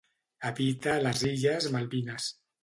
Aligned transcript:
Habita 0.49 0.91
a 0.93 1.03
les 1.09 1.21
illes 1.33 1.69
Malvines. 1.77 2.33